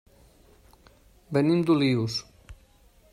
[1.37, 2.19] Venim d'Olius.